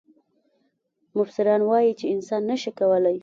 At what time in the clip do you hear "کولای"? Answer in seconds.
2.79-3.17